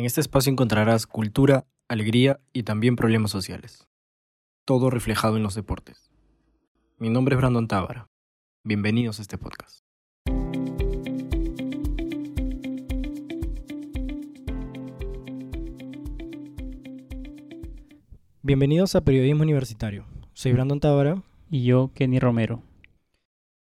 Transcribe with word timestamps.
En 0.00 0.06
este 0.06 0.22
espacio 0.22 0.50
encontrarás 0.50 1.06
cultura, 1.06 1.66
alegría 1.86 2.40
y 2.54 2.62
también 2.62 2.96
problemas 2.96 3.32
sociales. 3.32 3.86
Todo 4.64 4.88
reflejado 4.88 5.36
en 5.36 5.42
los 5.42 5.54
deportes. 5.54 6.10
Mi 6.96 7.10
nombre 7.10 7.34
es 7.34 7.38
Brandon 7.38 7.68
Tábara. 7.68 8.08
Bienvenidos 8.64 9.18
a 9.18 9.22
este 9.22 9.36
podcast. 9.36 9.80
Bienvenidos 18.40 18.94
a 18.94 19.02
Periodismo 19.02 19.42
Universitario. 19.42 20.06
Soy 20.32 20.54
Brandon 20.54 20.80
Tábara. 20.80 21.22
Y 21.50 21.64
yo, 21.64 21.90
Kenny 21.92 22.18
Romero. 22.20 22.62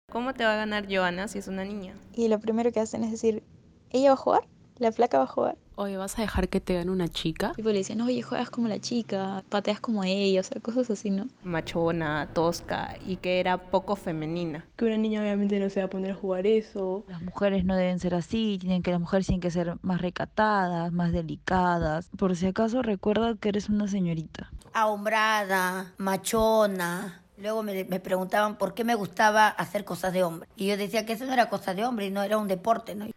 ¿Cómo 0.10 0.34
te 0.34 0.46
va 0.46 0.54
a 0.54 0.56
ganar 0.56 0.88
Joana 0.90 1.28
si 1.28 1.40
es 1.40 1.50
una 1.50 1.66
niña? 1.66 1.96
Y 2.14 2.30
lo 2.30 2.40
primero 2.40 2.72
que 2.72 2.80
hacen 2.80 3.04
es 3.04 3.12
decir, 3.12 3.44
¿ella 3.90 4.12
va 4.12 4.14
a 4.14 4.16
jugar? 4.16 4.59
¿La 4.80 4.94
flaca 4.94 5.18
va 5.18 5.26
a 5.26 5.28
jugar? 5.28 5.58
Oye, 5.76 5.98
¿vas 5.98 6.18
a 6.18 6.22
dejar 6.22 6.48
que 6.48 6.62
te 6.62 6.74
gane 6.74 6.90
una 6.90 7.10
chica? 7.10 7.52
Y 7.58 7.64
pues 7.64 7.74
le 7.74 7.80
dicen, 7.80 8.00
oye, 8.00 8.22
juegas 8.22 8.50
como 8.50 8.70
la 8.70 8.80
chica, 8.80 9.44
pateas 9.50 9.82
como 9.82 10.06
ella, 10.06 10.40
o 10.40 10.44
sea, 10.44 10.62
cosas 10.62 10.90
así, 10.90 11.10
¿no? 11.10 11.28
Machona, 11.44 12.30
tosca 12.34 12.96
y 13.06 13.18
que 13.18 13.42
era 13.42 13.58
poco 13.58 13.98
femenina. 13.98 14.66
Que 14.78 14.86
una 14.86 14.96
niña 14.96 15.20
obviamente 15.20 15.60
no 15.60 15.70
se 15.70 15.82
va 15.82 15.88
a 15.88 15.90
poner 15.90 16.12
a 16.12 16.16
jugar 16.16 16.48
eso. 16.48 17.04
Las 17.10 17.22
mujeres 17.22 17.66
no 17.66 17.76
deben 17.76 18.00
ser 18.00 18.16
así, 18.16 18.58
tienen 18.58 18.82
que 18.82 18.92
las 18.92 19.02
mujeres 19.02 19.28
tienen 19.28 19.42
que 19.42 19.52
ser 19.52 19.76
más 19.82 20.02
recatadas, 20.02 20.94
más 20.94 21.12
delicadas. 21.12 22.10
Por 22.18 22.38
si 22.38 22.48
acaso 22.48 22.82
recuerda 22.82 23.36
que 23.36 23.50
eres 23.50 23.68
una 23.68 23.90
señorita. 23.90 24.50
Ahombrada, 24.72 25.94
machona. 25.98 27.22
Luego 27.38 27.64
me, 27.64 27.84
me, 27.86 28.00
preguntaban 28.00 28.58
por 28.58 28.74
qué 28.74 28.86
me 28.86 28.96
gustaba 28.96 29.48
hacer 29.48 29.84
cosas 29.84 30.14
de 30.14 30.24
hombre. 30.24 30.48
Y 30.56 30.68
yo 30.68 30.78
decía 30.78 31.06
que 31.06 31.14
eso 31.14 31.26
no 31.26 31.34
era 31.34 31.50
cosa 31.50 31.74
de 31.74 31.86
hombre 31.86 32.08
y 32.08 32.12
no 32.12 32.22
era 32.24 32.38
un 32.38 32.48
deporte, 32.48 32.96
¿no? 32.96 33.08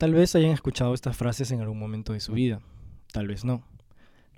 Tal 0.00 0.14
vez 0.14 0.34
hayan 0.34 0.52
escuchado 0.52 0.94
estas 0.94 1.14
frases 1.14 1.50
en 1.50 1.60
algún 1.60 1.78
momento 1.78 2.14
de 2.14 2.20
su 2.20 2.32
vida, 2.32 2.62
tal 3.12 3.28
vez 3.28 3.44
no. 3.44 3.62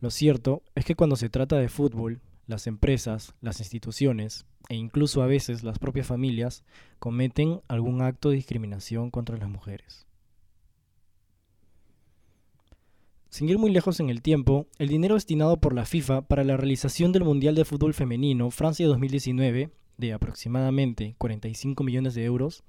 Lo 0.00 0.10
cierto 0.10 0.64
es 0.74 0.84
que 0.84 0.96
cuando 0.96 1.14
se 1.14 1.28
trata 1.28 1.56
de 1.56 1.68
fútbol, 1.68 2.20
las 2.48 2.66
empresas, 2.66 3.36
las 3.40 3.60
instituciones 3.60 4.44
e 4.68 4.74
incluso 4.74 5.22
a 5.22 5.28
veces 5.28 5.62
las 5.62 5.78
propias 5.78 6.08
familias 6.08 6.64
cometen 6.98 7.60
algún 7.68 8.02
acto 8.02 8.30
de 8.30 8.34
discriminación 8.34 9.12
contra 9.12 9.36
las 9.36 9.48
mujeres. 9.48 10.08
Sin 13.28 13.48
ir 13.48 13.56
muy 13.56 13.70
lejos 13.70 14.00
en 14.00 14.10
el 14.10 14.20
tiempo, 14.20 14.66
el 14.80 14.88
dinero 14.88 15.14
destinado 15.14 15.60
por 15.60 15.74
la 15.74 15.84
FIFA 15.84 16.22
para 16.22 16.42
la 16.42 16.56
realización 16.56 17.12
del 17.12 17.22
Mundial 17.22 17.54
de 17.54 17.64
Fútbol 17.64 17.94
Femenino 17.94 18.50
Francia 18.50 18.88
2019, 18.88 19.70
de 19.96 20.12
aproximadamente 20.12 21.14
45 21.18 21.84
millones 21.84 22.14
de 22.14 22.24
euros, 22.24 22.64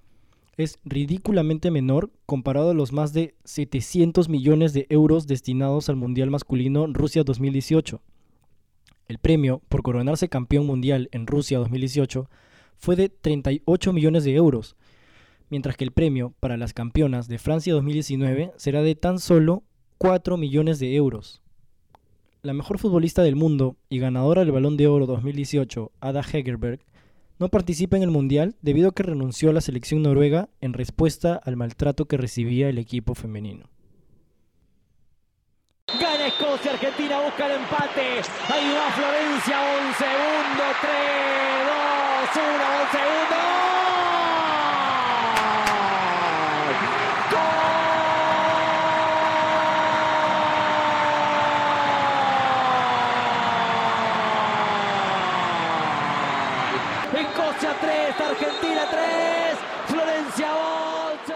es 0.57 0.79
ridículamente 0.85 1.71
menor 1.71 2.11
comparado 2.25 2.71
a 2.71 2.73
los 2.73 2.91
más 2.91 3.13
de 3.13 3.35
700 3.43 4.29
millones 4.29 4.73
de 4.73 4.85
euros 4.89 5.27
destinados 5.27 5.89
al 5.89 5.95
Mundial 5.95 6.29
masculino 6.29 6.85
Rusia 6.87 7.23
2018. 7.23 8.01
El 9.07 9.17
premio 9.17 9.61
por 9.67 9.81
coronarse 9.81 10.29
campeón 10.29 10.65
mundial 10.65 11.09
en 11.11 11.27
Rusia 11.27 11.59
2018 11.59 12.29
fue 12.77 12.95
de 12.95 13.09
38 13.09 13.93
millones 13.93 14.23
de 14.23 14.35
euros, 14.35 14.75
mientras 15.49 15.75
que 15.75 15.83
el 15.83 15.91
premio 15.91 16.33
para 16.39 16.57
las 16.57 16.73
campeonas 16.73 17.27
de 17.27 17.39
Francia 17.39 17.73
2019 17.73 18.53
será 18.57 18.81
de 18.81 18.95
tan 18.95 19.19
solo 19.19 19.63
4 19.97 20.38
millones 20.38 20.79
de 20.79 20.95
euros. 20.95 21.41
La 22.41 22.53
mejor 22.53 22.77
futbolista 22.77 23.23
del 23.23 23.35
mundo 23.35 23.77
y 23.89 23.99
ganadora 23.99 24.41
del 24.41 24.51
Balón 24.51 24.77
de 24.77 24.88
Oro 24.88 25.05
2018, 25.05 25.91
Ada 26.01 26.21
Hegerberg, 26.21 26.81
no 27.39 27.49
participa 27.49 27.97
en 27.97 28.03
el 28.03 28.11
Mundial 28.11 28.55
debido 28.61 28.89
a 28.89 28.93
que 28.93 29.03
renunció 29.03 29.49
a 29.49 29.53
la 29.53 29.61
selección 29.61 30.01
noruega 30.01 30.49
en 30.61 30.73
respuesta 30.73 31.39
al 31.43 31.55
maltrato 31.55 32.05
que 32.05 32.17
recibía 32.17 32.69
el 32.69 32.77
equipo 32.77 33.15
femenino. 33.15 33.69
Gana 35.99 36.27
Escocia, 36.27 36.71
Argentina 36.71 37.21
busca 37.21 37.45
el 37.45 37.61
empate. 37.61 38.21
Ahí 38.49 38.73
va 38.73 38.91
Florencia, 38.91 39.57
un 39.59 39.93
segundo, 39.93 40.63
3, 40.81 40.91
2, 42.25 42.43
1, 42.43 42.53
un 42.53 42.91
segundo. 42.91 43.53
Escocia 57.53 57.75
3, 57.80 58.19
Argentina 58.19 58.81
3, 58.90 59.58
Florencia 59.88 60.47
11. 61.19 61.34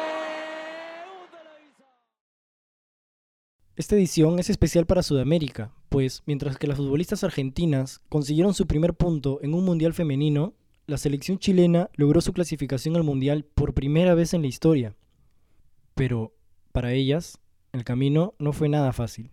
Esta 3.76 3.96
edición 3.96 4.40
es 4.40 4.50
especial 4.50 4.88
para 4.88 5.04
Sudamérica, 5.04 5.74
pues 5.90 6.24
mientras 6.26 6.58
que 6.58 6.66
las 6.66 6.78
futbolistas 6.78 7.24
argentinas 7.24 8.02
consiguieron 8.10 8.56
su 8.56 8.66
primer 8.66 8.96
punto 8.96 9.40
en 9.44 9.54
un 9.54 9.64
mundial 9.64 9.94
femenino, 9.94 10.56
la 10.88 10.98
selección 10.98 11.38
chilena 11.38 11.92
logró 11.94 12.22
su 12.22 12.34
clasificación 12.34 12.96
al 12.96 13.04
mundial 13.04 13.46
por 13.46 13.76
primera 13.76 14.16
vez 14.16 14.34
en 14.34 14.42
la 14.42 14.48
historia. 14.48 14.96
Pero, 15.94 16.34
para 16.72 16.94
ellas, 16.94 17.38
el 17.74 17.84
camino 17.84 18.34
no 18.40 18.54
fue 18.54 18.70
nada 18.70 18.92
fácil. 18.92 19.30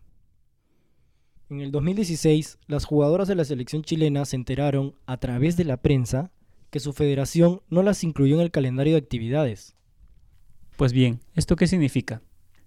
En 1.49 1.62
el 1.62 1.72
2016, 1.72 2.59
las 2.66 2.84
jugadoras 2.84 3.28
de 3.28 3.37
la 3.37 3.45
selección 3.45 3.83
chilena 3.83 4.27
se 4.27 4.37
enteraron, 4.37 4.97
a 5.06 5.16
través 5.16 5.56
de 5.56 5.65
la 5.65 5.78
prensa, 5.78 6.31
que 6.74 6.80
su 6.80 6.92
federación 6.92 7.60
no 7.68 7.84
las 7.84 8.02
incluyó 8.02 8.34
en 8.34 8.40
el 8.40 8.50
calendario 8.50 8.94
de 8.94 8.98
actividades. 8.98 9.76
Pues 10.76 10.92
bien, 10.92 11.20
¿esto 11.36 11.54
qué 11.54 11.68
significa? 11.68 12.20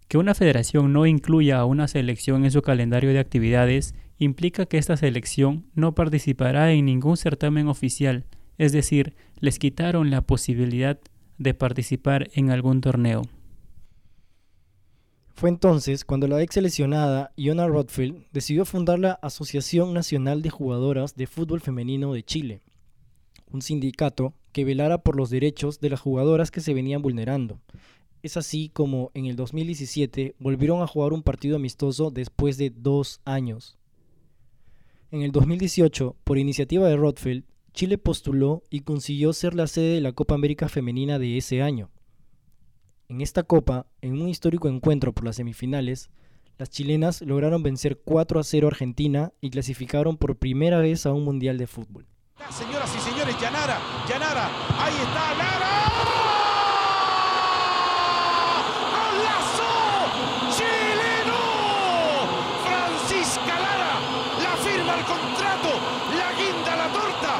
Que 0.07 0.17
una 0.17 0.33
federación 0.33 0.93
no 0.93 1.05
incluya 1.05 1.59
a 1.59 1.65
una 1.65 1.89
selección 1.89 2.45
en 2.45 2.51
su 2.51 2.61
calendario 2.61 3.09
de 3.09 3.19
actividades 3.19 3.95
implica 4.17 4.65
que 4.65 4.77
esta 4.77 4.95
selección 4.95 5.65
no 5.75 5.93
participará 5.93 6.71
en 6.71 6.85
ningún 6.85 7.17
certamen 7.17 7.67
oficial, 7.67 8.23
es 8.57 8.71
decir, 8.71 9.13
les 9.41 9.59
quitaron 9.59 10.09
la 10.09 10.21
posibilidad 10.21 10.97
de 11.37 11.53
participar 11.53 12.29
en 12.33 12.49
algún 12.49 12.79
torneo. 12.79 13.23
Fue 15.35 15.49
entonces 15.49 16.05
cuando 16.05 16.29
la 16.29 16.41
ex 16.41 16.53
seleccionada 16.53 17.33
Iona 17.35 17.67
Rothfield 17.67 18.23
decidió 18.31 18.63
fundar 18.63 18.99
la 18.99 19.19
Asociación 19.21 19.93
Nacional 19.93 20.41
de 20.41 20.49
Jugadoras 20.49 21.17
de 21.17 21.27
Fútbol 21.27 21.59
Femenino 21.59 22.13
de 22.13 22.23
Chile, 22.23 22.61
un 23.51 23.61
sindicato 23.61 24.33
que 24.51 24.65
velara 24.65 24.99
por 24.99 25.15
los 25.15 25.29
derechos 25.29 25.79
de 25.79 25.89
las 25.89 26.01
jugadoras 26.01 26.51
que 26.51 26.61
se 26.61 26.73
venían 26.73 27.01
vulnerando. 27.01 27.59
Es 28.23 28.37
así 28.37 28.69
como 28.69 29.11
en 29.13 29.25
el 29.25 29.35
2017 29.35 30.35
volvieron 30.39 30.81
a 30.81 30.87
jugar 30.87 31.13
un 31.13 31.23
partido 31.23 31.55
amistoso 31.55 32.11
después 32.11 32.57
de 32.57 32.71
dos 32.71 33.21
años. 33.25 33.77
En 35.11 35.21
el 35.21 35.31
2018, 35.31 36.15
por 36.23 36.37
iniciativa 36.37 36.89
de 36.89 36.97
Rothfield, 36.97 37.45
Chile 37.73 37.97
postuló 37.97 38.63
y 38.69 38.81
consiguió 38.81 39.31
ser 39.33 39.53
la 39.53 39.67
sede 39.67 39.95
de 39.95 40.01
la 40.01 40.11
Copa 40.11 40.35
América 40.35 40.67
Femenina 40.67 41.19
de 41.19 41.37
ese 41.37 41.61
año. 41.61 41.91
En 43.07 43.21
esta 43.21 43.43
copa, 43.43 43.87
en 44.01 44.19
un 44.21 44.27
histórico 44.27 44.67
encuentro 44.67 45.13
por 45.13 45.23
las 45.23 45.37
semifinales, 45.37 46.09
las 46.57 46.69
chilenas 46.71 47.21
lograron 47.21 47.61
vencer 47.63 48.01
4 48.03 48.39
a 48.39 48.43
0 48.43 48.67
a 48.67 48.71
Argentina 48.71 49.31
y 49.39 49.51
clasificaron 49.51 50.17
por 50.17 50.37
primera 50.37 50.79
vez 50.79 51.05
a 51.05 51.13
un 51.13 51.23
mundial 51.23 51.57
de 51.57 51.67
fútbol. 51.67 52.07
Señoras 52.57 52.89
y 52.95 52.99
señores, 52.99 53.37
Yanara, 53.39 53.77
Yanara, 54.07 54.49
ahí 54.79 54.95
está 54.97 55.33
Lara. 55.37 55.73
¡Golazo! 58.97 59.73
¡Chileno! 60.57 61.41
Francisca 62.65 63.59
Lara 63.59 63.93
la 64.41 64.55
firma 64.57 64.93
el 64.95 65.05
contrato, 65.05 65.69
la 66.17 66.31
guinda 66.33 66.75
la 66.75 66.87
torta, 66.87 67.37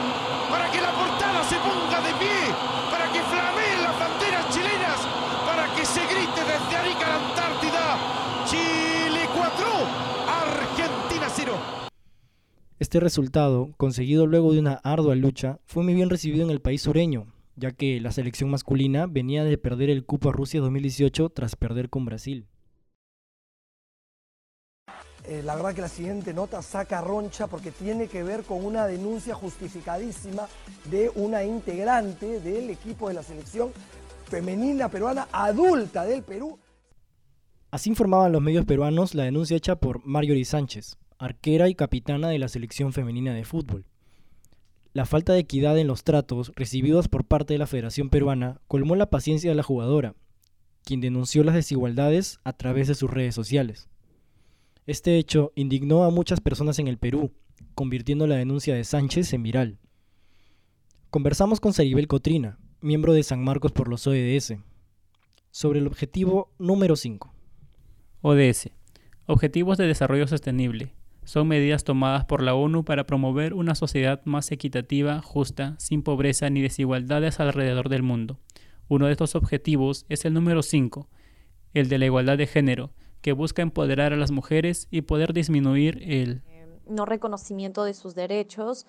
para 0.52 0.70
que 0.70 0.82
la 0.82 0.92
portada 0.92 1.44
se 1.46 1.56
ponga 1.58 2.02
de 2.02 2.14
pie, 2.16 2.54
para 2.92 3.12
que 3.12 3.22
flameen 3.22 3.84
las 3.84 3.98
banderas 3.98 4.50
chilenas, 4.50 5.00
para 5.48 5.66
que 5.74 5.86
se 5.86 6.06
grite 6.06 6.42
desde 6.44 6.78
Arica 6.78 7.06
a 7.06 7.10
la 7.10 7.16
Antártida. 7.16 7.98
Chile 8.46 9.28
4, 9.34 9.66
Argentina 10.44 11.28
0. 11.28 11.78
Este 12.88 13.02
resultado, 13.02 13.74
conseguido 13.76 14.28
luego 14.28 14.54
de 14.54 14.60
una 14.60 14.76
ardua 14.76 15.14
lucha, 15.14 15.60
fue 15.66 15.84
muy 15.84 15.94
bien 15.94 16.10
recibido 16.10 16.46
en 16.46 16.52
el 16.52 16.62
país 16.62 16.84
sureño, 16.84 17.26
ya 17.58 17.74
que 17.74 18.00
la 18.00 18.14
selección 18.14 18.50
masculina 18.50 19.08
venía 19.08 19.44
de 19.44 19.58
perder 19.58 19.90
el 19.90 20.06
cupo 20.06 20.30
a 20.30 20.32
Rusia 20.32 20.62
2018 20.62 21.28
tras 21.32 21.58
perder 21.58 21.90
con 21.90 22.06
Brasil. 22.06 22.48
Eh, 25.26 25.42
la 25.44 25.56
verdad 25.56 25.76
que 25.76 25.82
la 25.82 25.90
siguiente 25.90 26.34
nota 26.34 26.62
saca 26.62 27.02
roncha 27.02 27.48
porque 27.48 27.72
tiene 27.72 28.08
que 28.08 28.24
ver 28.24 28.44
con 28.44 28.64
una 28.64 28.88
denuncia 28.88 29.36
justificadísima 29.36 30.48
de 30.90 31.12
una 31.16 31.44
integrante 31.44 32.40
del 32.40 32.70
equipo 32.70 33.10
de 33.10 33.16
la 33.16 33.24
selección 33.24 33.72
femenina 34.30 34.88
peruana 34.88 35.28
adulta 35.34 36.06
del 36.06 36.24
Perú. 36.24 36.58
Así 37.70 37.90
informaban 37.90 38.32
los 38.32 38.42
medios 38.42 38.64
peruanos 38.64 39.14
la 39.14 39.24
denuncia 39.24 39.58
hecha 39.58 39.76
por 39.76 40.06
Marjorie 40.06 40.46
Sánchez, 40.46 40.98
arquera 41.20 41.70
y 41.70 41.76
capitana 41.76 42.30
de 42.30 42.40
la 42.40 42.48
selección 42.48 42.94
femenina 42.94 43.34
de 43.34 43.46
fútbol. 43.46 43.86
La 44.94 45.06
falta 45.06 45.34
de 45.34 45.40
equidad 45.40 45.78
en 45.78 45.88
los 45.88 46.04
tratos 46.04 46.52
recibidos 46.56 47.08
por 47.08 47.26
parte 47.26 47.54
de 47.54 47.60
la 47.60 47.68
Federación 47.68 48.10
Peruana 48.10 48.62
colmó 48.68 48.96
la 48.96 49.10
paciencia 49.10 49.50
de 49.50 49.56
la 49.56 49.64
jugadora, 49.64 50.16
quien 50.84 51.02
denunció 51.02 51.44
las 51.44 51.56
desigualdades 51.56 52.40
a 52.44 52.54
través 52.54 52.88
de 52.88 52.96
sus 52.96 53.12
redes 53.12 53.36
sociales. 53.36 53.90
Este 54.86 55.18
hecho 55.18 55.52
indignó 55.56 56.04
a 56.04 56.12
muchas 56.12 56.40
personas 56.40 56.80
en 56.80 56.88
el 56.88 56.98
Perú, 56.98 57.34
convirtiendo 57.76 58.26
la 58.26 58.38
denuncia 58.38 58.74
de 58.74 58.84
Sánchez 58.84 59.34
en 59.34 59.44
viral. 59.44 59.80
Conversamos 61.10 61.60
con 61.60 61.74
Saribel 61.74 62.08
Cotrina, 62.08 62.58
miembro 62.82 63.14
de 63.14 63.24
San 63.24 63.44
Marcos 63.44 63.72
por 63.72 63.90
los 63.90 64.08
ODS, 64.08 64.56
sobre 65.52 65.80
el 65.80 65.88
objetivo 65.88 66.54
número 66.58 66.96
5. 66.96 67.34
ODS. 68.22 68.70
Objetivos 69.26 69.78
de 69.78 69.88
Desarrollo 69.88 70.28
Sostenible. 70.28 70.94
Son 71.28 71.46
medidas 71.46 71.84
tomadas 71.84 72.24
por 72.24 72.42
la 72.42 72.56
ONU 72.56 72.86
para 72.86 73.04
promover 73.04 73.54
una 73.54 73.76
sociedad 73.76 74.22
más 74.24 74.50
equitativa, 74.50 75.22
justa, 75.22 75.76
sin 75.78 76.02
pobreza 76.02 76.50
ni 76.50 76.62
desigualdades 76.62 77.42
alrededor 77.42 77.90
del 77.90 78.02
mundo. 78.02 78.40
Uno 78.88 79.08
de 79.08 79.12
estos 79.12 79.36
objetivos 79.36 80.06
es 80.08 80.24
el 80.24 80.34
número 80.34 80.64
5, 80.64 81.10
el 81.74 81.90
de 81.90 81.98
la 81.98 82.06
igualdad 82.06 82.38
de 82.38 82.48
género, 82.48 82.92
que 83.22 83.34
busca 83.34 83.62
empoderar 83.62 84.14
a 84.14 84.16
las 84.16 84.32
mujeres 84.32 84.88
y 84.90 85.02
poder 85.02 85.34
disminuir 85.34 86.02
el 86.10 86.44
no 86.88 87.04
reconocimiento 87.04 87.84
de 87.84 87.94
sus 87.94 88.16
derechos, 88.16 88.88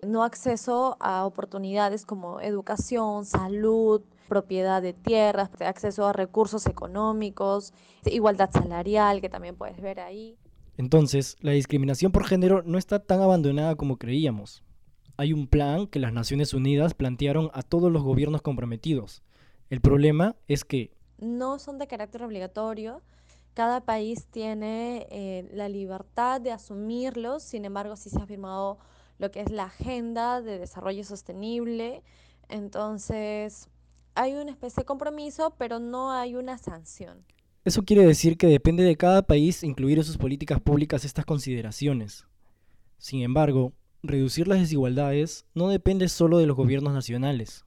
no 0.00 0.24
acceso 0.24 0.96
a 1.00 1.26
oportunidades 1.26 2.06
como 2.06 2.40
educación, 2.40 3.26
salud, 3.26 4.00
propiedad 4.26 4.80
de 4.80 4.94
tierras, 4.94 5.50
acceso 5.60 6.06
a 6.06 6.14
recursos 6.14 6.66
económicos, 6.66 7.74
igualdad 8.06 8.48
salarial, 8.50 9.20
que 9.20 9.28
también 9.28 9.54
puedes 9.54 9.78
ver 9.82 10.00
ahí. 10.00 10.38
Entonces, 10.76 11.36
la 11.40 11.52
discriminación 11.52 12.12
por 12.12 12.26
género 12.26 12.62
no 12.64 12.78
está 12.78 12.98
tan 12.98 13.20
abandonada 13.20 13.76
como 13.76 13.96
creíamos. 13.96 14.62
Hay 15.16 15.32
un 15.32 15.46
plan 15.46 15.86
que 15.86 16.00
las 16.00 16.12
Naciones 16.12 16.54
Unidas 16.54 16.94
plantearon 16.94 17.50
a 17.54 17.62
todos 17.62 17.92
los 17.92 18.02
gobiernos 18.02 18.42
comprometidos. 18.42 19.22
El 19.70 19.80
problema 19.80 20.36
es 20.48 20.64
que... 20.64 20.90
No 21.18 21.58
son 21.58 21.78
de 21.78 21.86
carácter 21.86 22.22
obligatorio, 22.24 23.02
cada 23.54 23.84
país 23.84 24.26
tiene 24.26 25.06
eh, 25.10 25.48
la 25.52 25.68
libertad 25.68 26.40
de 26.40 26.50
asumirlos, 26.50 27.44
sin 27.44 27.64
embargo 27.64 27.94
sí 27.94 28.10
se 28.10 28.20
ha 28.20 28.26
firmado 28.26 28.78
lo 29.18 29.30
que 29.30 29.40
es 29.40 29.50
la 29.50 29.64
Agenda 29.64 30.42
de 30.42 30.58
Desarrollo 30.58 31.04
Sostenible, 31.04 32.02
entonces 32.48 33.68
hay 34.16 34.34
una 34.34 34.50
especie 34.50 34.82
de 34.82 34.86
compromiso, 34.86 35.54
pero 35.56 35.78
no 35.78 36.10
hay 36.10 36.34
una 36.34 36.58
sanción. 36.58 37.24
Eso 37.64 37.82
quiere 37.82 38.04
decir 38.04 38.36
que 38.36 38.46
depende 38.46 38.84
de 38.84 38.96
cada 38.96 39.22
país 39.22 39.62
incluir 39.62 39.96
en 39.96 40.04
sus 40.04 40.18
políticas 40.18 40.60
públicas 40.60 41.06
estas 41.06 41.24
consideraciones. 41.24 42.26
Sin 42.98 43.22
embargo, 43.22 43.72
reducir 44.02 44.46
las 44.48 44.58
desigualdades 44.58 45.46
no 45.54 45.70
depende 45.70 46.10
solo 46.10 46.36
de 46.36 46.46
los 46.46 46.58
gobiernos 46.58 46.92
nacionales. 46.92 47.64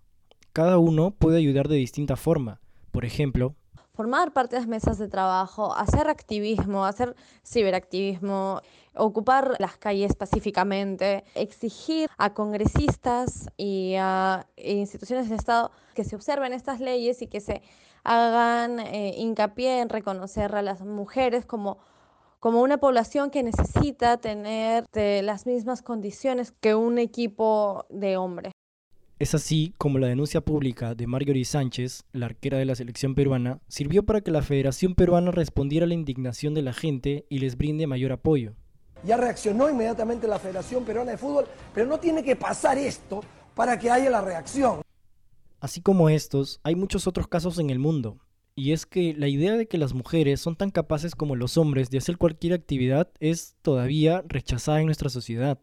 Cada 0.53 0.77
uno 0.77 1.09
puede 1.09 1.39
ayudar 1.39 1.67
de 1.67 1.77
distinta 1.77 2.15
forma. 2.15 2.61
Por 2.91 3.05
ejemplo, 3.05 3.55
formar 3.95 4.33
parte 4.33 4.55
de 4.55 4.61
las 4.61 4.69
mesas 4.69 4.99
de 4.99 5.07
trabajo, 5.07 5.75
hacer 5.75 6.07
activismo, 6.07 6.85
hacer 6.85 7.15
ciberactivismo, 7.43 8.61
ocupar 8.93 9.55
las 9.57 9.77
calles 9.77 10.15
pacíficamente, 10.15 11.23
exigir 11.33 12.07
a 12.19 12.35
congresistas 12.35 13.49
y 13.57 13.95
a 13.97 14.45
instituciones 14.57 15.27
del 15.29 15.39
Estado 15.39 15.71
que 15.95 16.03
se 16.03 16.15
observen 16.15 16.53
estas 16.53 16.79
leyes 16.79 17.23
y 17.23 17.27
que 17.27 17.39
se 17.39 17.63
hagan 18.07 18.79
eh, 18.79 19.13
hincapié 19.17 19.81
en 19.81 19.89
reconocer 19.89 20.55
a 20.55 20.61
las 20.61 20.81
mujeres 20.81 21.45
como, 21.45 21.77
como 22.39 22.61
una 22.61 22.77
población 22.77 23.29
que 23.29 23.43
necesita 23.43 24.17
tener 24.17 24.85
las 24.93 25.45
mismas 25.45 25.81
condiciones 25.81 26.51
que 26.51 26.73
un 26.73 26.97
equipo 26.97 27.85
de 27.89 28.15
hombres. 28.17 28.53
Es 29.19 29.33
así 29.35 29.73
como 29.77 29.97
la 29.97 30.07
denuncia 30.07 30.41
pública 30.41 30.95
de 30.95 31.07
Marjorie 31.07 31.43
Sánchez, 31.43 32.05
la 32.13 32.27
arquera 32.27 32.59
de 32.59 32.65
la 32.65 32.75
selección 32.75 33.13
peruana, 33.13 33.59
sirvió 33.67 34.03
para 34.03 34.21
que 34.21 34.31
la 34.31 34.43
Federación 34.43 34.93
Peruana 34.95 35.31
respondiera 35.31 35.85
a 35.85 35.87
la 35.87 35.95
indignación 35.95 36.53
de 36.53 36.61
la 36.61 36.71
gente 36.71 37.25
y 37.27 37.39
les 37.39 37.57
brinde 37.57 37.87
mayor 37.87 38.11
apoyo. 38.11 38.53
Ya 39.03 39.17
reaccionó 39.17 39.69
inmediatamente 39.69 40.27
la 40.27 40.39
Federación 40.39 40.85
Peruana 40.85 41.11
de 41.11 41.17
Fútbol, 41.17 41.47
pero 41.73 41.87
no 41.87 41.99
tiene 41.99 42.23
que 42.23 42.35
pasar 42.35 42.77
esto 42.77 43.21
para 43.55 43.77
que 43.77 43.89
haya 43.89 44.09
la 44.09 44.21
reacción. 44.21 44.81
Así 45.59 45.81
como 45.81 46.09
estos, 46.09 46.59
hay 46.63 46.75
muchos 46.75 47.07
otros 47.07 47.27
casos 47.27 47.57
en 47.57 47.69
el 47.69 47.79
mundo, 47.79 48.19
y 48.53 48.71
es 48.73 48.85
que 48.85 49.13
la 49.13 49.27
idea 49.27 49.53
de 49.55 49.67
que 49.67 49.77
las 49.77 49.93
mujeres 49.93 50.39
son 50.39 50.55
tan 50.55 50.71
capaces 50.71 51.15
como 51.15 51.35
los 51.35 51.57
hombres 51.57 51.89
de 51.89 51.97
hacer 51.97 52.17
cualquier 52.17 52.53
actividad 52.53 53.09
es 53.19 53.55
todavía 53.61 54.23
rechazada 54.27 54.79
en 54.79 54.85
nuestra 54.85 55.09
sociedad. 55.09 55.59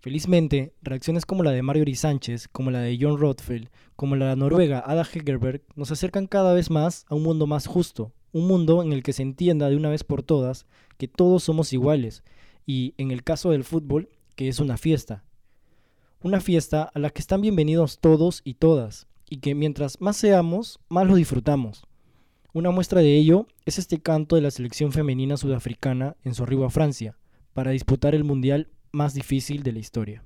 Felizmente, 0.00 0.74
reacciones 0.80 1.26
como 1.26 1.42
la 1.42 1.50
de 1.50 1.62
Marjorie 1.62 1.96
Sánchez, 1.96 2.48
como 2.48 2.70
la 2.70 2.80
de 2.80 2.98
John 3.00 3.18
Rothfeld, 3.18 3.68
como 3.96 4.14
la 4.14 4.30
de 4.30 4.36
Noruega 4.36 4.82
Ada 4.86 5.02
Hegerberg, 5.02 5.62
nos 5.74 5.90
acercan 5.90 6.26
cada 6.26 6.54
vez 6.54 6.70
más 6.70 7.04
a 7.08 7.14
un 7.14 7.22
mundo 7.22 7.46
más 7.46 7.66
justo, 7.66 8.12
un 8.32 8.46
mundo 8.46 8.82
en 8.82 8.92
el 8.92 9.02
que 9.02 9.12
se 9.12 9.22
entienda 9.22 9.68
de 9.68 9.76
una 9.76 9.90
vez 9.90 10.04
por 10.04 10.22
todas 10.22 10.66
que 10.98 11.08
todos 11.08 11.42
somos 11.42 11.72
iguales, 11.72 12.22
y 12.66 12.94
en 12.98 13.10
el 13.10 13.22
caso 13.22 13.50
del 13.50 13.64
fútbol, 13.64 14.08
que 14.34 14.48
es 14.48 14.60
una 14.60 14.76
fiesta. 14.76 15.24
Una 16.20 16.40
fiesta 16.40 16.82
a 16.82 16.98
la 16.98 17.10
que 17.10 17.20
están 17.20 17.42
bienvenidos 17.42 18.00
todos 18.00 18.40
y 18.42 18.54
todas, 18.54 19.06
y 19.30 19.36
que 19.36 19.54
mientras 19.54 20.00
más 20.00 20.16
seamos, 20.16 20.80
más 20.88 21.06
lo 21.06 21.14
disfrutamos. 21.14 21.84
Una 22.52 22.72
muestra 22.72 23.02
de 23.02 23.16
ello 23.16 23.46
es 23.66 23.78
este 23.78 24.00
canto 24.00 24.34
de 24.34 24.42
la 24.42 24.50
selección 24.50 24.90
femenina 24.90 25.36
sudafricana 25.36 26.16
en 26.24 26.34
su 26.34 26.42
arribo 26.42 26.64
a 26.64 26.70
Francia, 26.70 27.16
para 27.52 27.70
disputar 27.70 28.16
el 28.16 28.24
Mundial 28.24 28.68
más 28.90 29.14
difícil 29.14 29.62
de 29.62 29.70
la 29.70 29.78
historia. 29.78 30.24